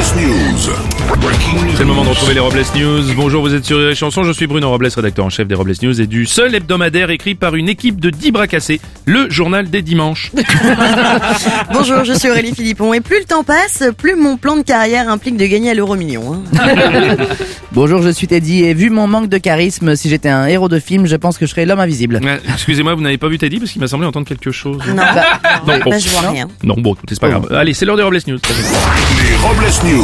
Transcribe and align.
C'est 0.00 1.80
le 1.80 1.86
moment 1.86 2.04
de 2.04 2.08
retrouver 2.10 2.34
les 2.34 2.38
Robles 2.40 2.62
News. 2.76 3.02
Bonjour, 3.16 3.42
vous 3.42 3.52
êtes 3.52 3.64
sur 3.64 3.78
les 3.80 3.96
chansons. 3.96 4.22
Je 4.22 4.30
suis 4.30 4.46
Bruno 4.46 4.68
Robles, 4.70 4.86
rédacteur 4.94 5.24
en 5.24 5.28
chef 5.28 5.48
des 5.48 5.56
Robles 5.56 5.74
News 5.82 6.00
et 6.00 6.06
du 6.06 6.24
seul 6.24 6.54
hebdomadaire 6.54 7.10
écrit 7.10 7.34
par 7.34 7.56
une 7.56 7.68
équipe 7.68 7.98
de 7.98 8.10
10 8.10 8.30
bras 8.30 8.46
cassés, 8.46 8.80
le 9.06 9.28
journal 9.28 9.68
des 9.70 9.82
dimanches. 9.82 10.30
Bonjour, 11.72 12.04
je 12.04 12.12
suis 12.12 12.30
Aurélie 12.30 12.54
Philippon 12.54 12.94
et 12.94 13.00
plus 13.00 13.18
le 13.18 13.24
temps 13.24 13.42
passe, 13.42 13.82
plus 13.98 14.14
mon 14.14 14.36
plan 14.36 14.56
de 14.56 14.62
carrière 14.62 15.08
implique 15.08 15.36
de 15.36 15.46
gagner 15.46 15.70
à 15.70 15.74
l'euro 15.74 15.96
million. 15.96 16.34
hein. 16.54 17.16
Bonjour, 17.72 18.00
je 18.00 18.10
suis 18.10 18.26
Teddy 18.28 18.64
et 18.64 18.74
vu 18.74 18.90
mon 18.90 19.08
manque 19.08 19.28
de 19.28 19.38
charisme, 19.38 19.96
si 19.96 20.08
j'étais 20.08 20.28
un 20.28 20.46
héros 20.46 20.68
de 20.68 20.78
film, 20.78 21.06
je 21.06 21.16
pense 21.16 21.38
que 21.38 21.46
je 21.46 21.50
serais 21.50 21.66
l'homme 21.66 21.80
invisible. 21.80 22.20
Euh, 22.24 22.36
Excusez-moi, 22.54 22.94
vous 22.94 23.02
n'avez 23.02 23.18
pas 23.18 23.28
vu 23.28 23.38
Teddy 23.38 23.58
parce 23.58 23.72
qu'il 23.72 23.80
m'a 23.80 23.88
semblé 23.88 24.06
entendre 24.06 24.26
quelque 24.28 24.52
chose. 24.52 24.78
Non, 24.88 24.94
Non, 24.94 25.02
bah, 25.66 25.78
bon. 25.84 25.98
je 25.98 26.08
vois 26.08 26.30
rien. 26.30 26.46
Non, 26.62 26.74
bon, 26.78 26.94
écoutez, 26.94 27.14
c'est 27.14 27.20
pas 27.20 27.30
grave. 27.30 27.48
Allez, 27.52 27.74
c'est 27.74 27.84
l'heure 27.84 27.96
des 27.96 28.02
Robles 28.04 28.20
News. 28.28 28.38
Les 28.38 29.36
Robles 29.36 29.66
News. 29.84 29.97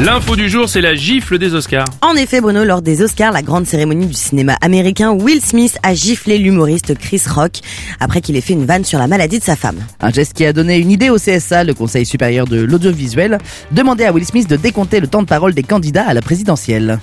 L'info 0.00 0.36
du 0.36 0.48
jour, 0.48 0.68
c'est 0.68 0.80
la 0.80 0.94
gifle 0.94 1.38
des 1.38 1.54
Oscars. 1.54 1.86
En 2.02 2.14
effet, 2.14 2.40
Bruno, 2.40 2.64
lors 2.64 2.82
des 2.82 3.02
Oscars, 3.02 3.32
la 3.32 3.42
grande 3.42 3.66
cérémonie 3.66 4.06
du 4.06 4.14
cinéma 4.14 4.56
américain, 4.60 5.10
Will 5.10 5.40
Smith 5.40 5.78
a 5.82 5.94
giflé 5.94 6.38
l'humoriste 6.38 6.96
Chris 6.96 7.22
Rock 7.28 7.60
après 7.98 8.20
qu'il 8.20 8.36
ait 8.36 8.40
fait 8.40 8.52
une 8.52 8.66
vanne 8.66 8.84
sur 8.84 8.98
la 8.98 9.06
maladie 9.06 9.38
de 9.38 9.44
sa 9.44 9.56
femme. 9.56 9.78
Un 10.00 10.10
geste 10.10 10.34
qui 10.34 10.44
a 10.46 10.52
donné 10.52 10.76
une 10.78 10.90
idée 10.90 11.10
au 11.10 11.16
CSA, 11.16 11.64
le 11.64 11.74
Conseil 11.74 12.06
supérieur 12.06 12.46
de 12.46 12.60
l'audiovisuel, 12.60 13.38
demandait 13.72 14.06
à 14.06 14.12
Will 14.12 14.24
Smith 14.24 14.48
de 14.48 14.56
décompter 14.56 15.00
le 15.00 15.08
temps 15.08 15.22
de 15.22 15.28
parole 15.28 15.54
des 15.54 15.62
candidats 15.62 16.06
à 16.06 16.14
la 16.14 16.20
présidentielle. 16.20 17.00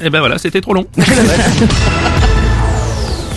Et 0.00 0.10
ben 0.10 0.20
voilà, 0.20 0.38
c'était 0.38 0.60
trop 0.60 0.74
long. 0.74 0.86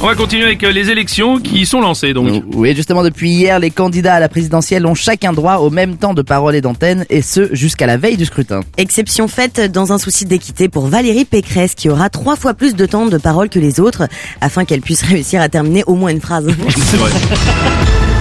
On 0.01 0.07
va 0.07 0.15
continuer 0.15 0.43
avec 0.43 0.63
euh, 0.63 0.71
les 0.71 0.89
élections 0.89 1.39
qui 1.39 1.65
sont 1.65 1.81
lancées 1.81 2.13
donc. 2.13 2.43
Oui, 2.53 2.75
justement, 2.75 3.03
depuis 3.03 3.29
hier, 3.29 3.59
les 3.59 3.71
candidats 3.71 4.15
à 4.15 4.19
la 4.19 4.29
présidentielle 4.29 4.85
ont 4.85 4.93
chacun 4.93 5.33
droit 5.33 5.55
au 5.55 5.69
même 5.69 5.97
temps 5.97 6.13
de 6.13 6.21
parole 6.21 6.55
et 6.55 6.61
d'antenne, 6.61 7.05
et 7.09 7.21
ce, 7.21 7.53
jusqu'à 7.55 7.87
la 7.87 7.97
veille 7.97 8.17
du 8.17 8.25
scrutin. 8.25 8.61
Exception 8.77 9.27
faite 9.27 9.71
dans 9.71 9.93
un 9.93 9.97
souci 9.97 10.25
d'équité 10.25 10.69
pour 10.69 10.87
Valérie 10.87 11.25
Pécresse 11.25 11.75
qui 11.75 11.89
aura 11.89 12.09
trois 12.09 12.35
fois 12.35 12.53
plus 12.53 12.75
de 12.75 12.85
temps 12.85 13.05
de 13.07 13.17
parole 13.17 13.49
que 13.49 13.59
les 13.59 13.79
autres 13.79 14.07
afin 14.41 14.65
qu'elle 14.65 14.81
puisse 14.81 15.01
réussir 15.01 15.41
à 15.41 15.49
terminer 15.49 15.83
au 15.87 15.95
moins 15.95 16.11
une 16.11 16.21
phrase. 16.21 16.47
C'est 16.69 16.97
vrai. 16.97 17.11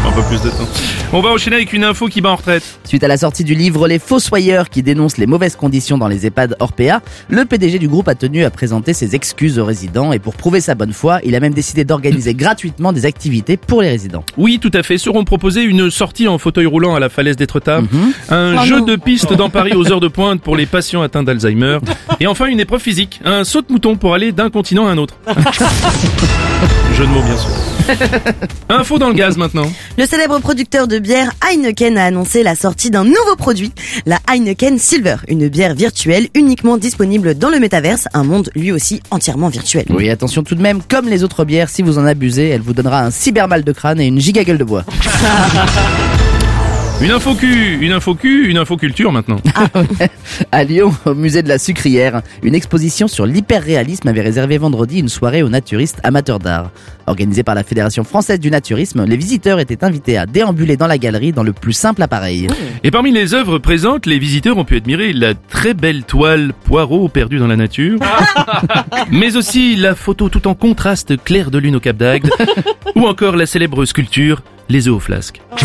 Un 0.07 0.13
peu 0.13 0.23
plus 0.23 0.43
de 0.43 0.51
temps. 0.51 0.69
On 1.13 1.21
va 1.21 1.31
enchaîner 1.31 1.57
avec 1.57 1.73
une 1.73 1.83
info 1.85 2.09
qui 2.09 2.21
bat 2.21 2.31
en 2.31 2.37
retraite. 2.37 2.63
Suite 2.85 3.03
à 3.05 3.09
la 3.09 3.17
sortie 3.17 3.43
du 3.43 3.55
livre 3.55 3.89
Les 3.89 3.99
Fossoyeurs 3.99 4.69
qui 4.69 4.83
dénonce 4.83 5.17
les 5.17 5.27
mauvaises 5.27 5.57
conditions 5.57 5.97
dans 5.97 6.09
les 6.09 6.27
EHPAD 6.27 6.57
Orpea, 6.61 7.01
le 7.29 7.45
PDG 7.47 7.79
du 7.79 7.89
groupe 7.89 8.09
a 8.09 8.15
tenu 8.15 8.45
à 8.45 8.51
présenter 8.51 8.93
ses 8.93 9.15
excuses 9.15 9.59
aux 9.59 9.65
résidents 9.65 10.13
et 10.13 10.19
pour 10.19 10.35
prouver 10.37 10.61
sa 10.61 10.75
bonne 10.75 10.93
foi, 10.93 11.21
il 11.25 11.35
a 11.35 11.41
même 11.41 11.55
décidé 11.55 11.85
d'organiser 11.85 12.35
gratuitement 12.35 12.93
des 12.93 13.07
activités 13.07 13.57
pour 13.57 13.81
les 13.81 13.89
résidents. 13.89 14.25
Oui, 14.37 14.59
tout 14.61 14.71
à 14.75 14.83
fait. 14.83 14.99
Seront 14.99 15.25
proposés 15.25 15.63
une 15.63 15.91
sortie 15.91 16.29
en 16.29 16.37
fauteuil 16.39 16.67
roulant 16.67 16.95
à 16.95 17.01
la 17.01 17.09
falaise 17.09 17.37
d'Étretat, 17.37 17.81
un 18.31 18.57
Oh 18.61 18.65
jeu 18.67 18.81
non. 18.81 18.85
de 18.87 18.97
piste 18.97 19.33
dans 19.33 19.49
Paris 19.51 19.73
aux 19.75 19.91
heures 19.91 20.01
de 20.01 20.09
pointe 20.09 20.43
pour 20.43 20.55
les 20.57 20.67
patients 20.67 21.01
atteints 21.03 21.23
d'Alzheimer, 21.23 21.79
et 22.21 22.27
enfin 22.27 22.47
une 22.47 22.61
épreuve 22.61 22.81
physique, 22.83 23.21
un 23.25 23.45
saut 23.45 23.63
de 23.63 23.73
mouton 23.73 23.97
pour 23.97 24.15
aller 24.15 24.33
d'un 24.33 24.51
continent 24.51 24.87
à 24.87 24.91
un 24.91 24.99
autre. 24.99 25.15
jeu 26.95 27.05
de 27.07 27.11
mots, 27.11 27.23
bien 27.23 27.37
sûr. 27.37 27.51
Info 28.69 28.99
dans 28.99 29.09
le 29.09 29.15
gaz 29.15 29.37
maintenant. 29.37 29.71
Le 29.99 30.07
célèbre 30.07 30.39
producteur 30.39 30.89
de 30.89 30.99
bière 30.99 31.31
Heineken 31.49 31.99
a 31.99 32.05
annoncé 32.05 32.43
la 32.43 32.55
sortie 32.55 32.91
d'un 32.91 33.05
nouveau 33.05 33.37
produit, 33.37 33.73
la 34.07 34.19
Heineken 34.31 34.79
Silver, 34.79 35.17
une 35.29 35.49
bière 35.49 35.75
virtuelle 35.75 36.29
uniquement 36.35 36.77
disponible 36.77 37.35
dans 37.35 37.51
le 37.51 37.59
métaverse, 37.59 38.09
un 38.15 38.25
monde 38.25 38.51
lui 38.55 38.73
aussi 38.73 39.03
entièrement 39.11 39.49
virtuel. 39.49 39.85
Oui, 39.91 40.11
attention 40.11 40.43
tout 40.43 40.55
de 40.55 40.63
même, 40.63 40.81
comme 40.83 41.09
les 41.09 41.25
autres 41.25 41.45
bières, 41.45 41.69
si 41.69 41.83
vous 41.83 41.99
en 41.99 42.05
abusez, 42.05 42.49
elle 42.49 42.63
vous 42.63 42.75
donnera 42.75 43.03
un 43.03 43.11
cybermal 43.11 43.65
de 43.65 43.73
crâne 43.73 44.01
et 44.01 44.07
une 44.07 44.21
giga 44.21 44.45
gueule 44.45 44.59
de 44.59 44.65
bois. 44.65 44.85
Une 47.03 47.11
info 47.11 47.35
cul, 47.35 47.79
une 47.81 47.93
info 47.93 48.15
cul, 48.15 48.49
une 48.49 48.57
info 48.57 48.77
culture 48.77 49.13
maintenant. 49.13 49.39
À 50.53 50.65
Lyon, 50.65 50.95
au 51.05 51.15
musée 51.15 51.43
de 51.43 51.49
la 51.49 51.59
Sucrière, 51.59 52.23
une 52.43 52.55
exposition 52.55 53.09
sur 53.09 53.27
l'hyperréalisme 53.27 54.09
avait 54.09 54.23
réservé 54.23 54.59
vendredi 54.59 55.01
une 55.01 55.09
soirée 55.09 55.43
aux 55.43 55.49
naturistes 55.49 55.99
amateurs 56.05 56.39
d'art. 56.39 56.71
Organisée 57.07 57.43
par 57.43 57.57
la 57.57 57.65
Fédération 57.65 58.05
française 58.05 58.41
du 58.41 58.51
naturisme, 58.51 59.05
les 59.05 59.17
visiteurs 59.17 59.59
étaient 59.59 59.85
invités 59.85 60.17
à 60.17 60.25
déambuler 60.25 60.77
dans 60.77 60.87
la 60.87 60.97
galerie 60.97 61.33
dans 61.33 61.43
le 61.43 61.53
plus 61.53 61.73
simple 61.73 62.03
appareil. 62.03 62.47
Et 62.85 62.91
parmi 62.91 63.11
les 63.11 63.35
œuvres 63.35 63.59
présentes, 63.59 64.07
les 64.07 64.19
visiteurs 64.19 64.57
ont 64.57 64.65
pu 64.65 64.77
admirer 64.77 65.13
la 65.13 65.35
très 65.35 65.75
belle 65.75 66.05
toile 66.05 66.53
Poirot 66.65 67.09
perdu 67.09 67.39
dans 67.39 67.49
la 67.49 67.57
nature, 67.57 67.99
mais 69.11 69.37
aussi 69.37 69.77
la 69.77 69.95
photo 69.95 70.29
tout 70.29 70.47
en 70.49 70.55
contraste 70.55 71.23
clair 71.23 71.51
de 71.51 71.59
lune 71.59 71.77
au 71.77 71.81
Cap 71.81 71.97
d'Agde, 71.97 72.31
ou 72.95 73.07
encore 73.07 73.37
la 73.37 73.47
célèbre 73.47 73.85
sculpture 73.85 74.43
Les 74.69 74.89
œufs 74.89 74.95
au 74.95 75.01
flasque. 75.01 75.41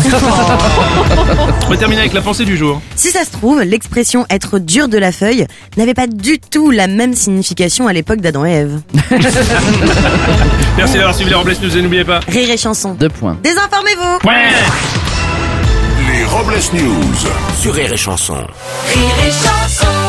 On 1.66 1.70
va 1.70 1.76
terminer 1.76 2.00
avec 2.00 2.12
la 2.12 2.20
pensée 2.20 2.44
du 2.44 2.56
jour. 2.56 2.82
Si 2.96 3.10
ça 3.10 3.24
se 3.24 3.30
trouve, 3.30 3.62
l'expression 3.62 4.26
être 4.28 4.58
dur 4.58 4.88
de 4.88 4.98
la 4.98 5.10
feuille 5.12 5.46
n'avait 5.76 5.94
pas 5.94 6.06
du 6.06 6.38
tout 6.38 6.70
la 6.70 6.86
même 6.86 7.14
signification 7.14 7.88
à 7.88 7.92
l'époque 7.92 8.20
d'Adam 8.20 8.44
et 8.44 8.50
Ève. 8.50 8.80
Merci 10.76 10.94
d'avoir 10.94 11.14
suivi 11.14 11.30
les 11.30 11.36
Robles 11.36 11.56
News 11.62 11.76
et 11.76 11.82
n'oubliez 11.82 12.04
pas. 12.04 12.20
Rire 12.28 12.50
et 12.50 12.56
chanson. 12.56 12.94
Deux 12.94 13.08
points. 13.08 13.38
Désinformez-vous 13.42 14.28
Ouais 14.28 14.48
Les 16.12 16.24
Robles 16.24 16.60
News. 16.74 17.28
Sur 17.60 17.74
Rire 17.74 17.92
et 17.92 17.96
Chanson. 17.96 18.34
Rire 18.34 19.26
et 19.26 19.30
chanson 19.30 19.99